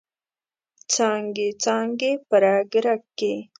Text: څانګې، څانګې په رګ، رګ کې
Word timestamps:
څانګې، 0.93 1.47
څانګې 1.63 2.11
په 2.27 2.35
رګ، 2.43 2.71
رګ 2.85 3.01
کې 3.17 3.33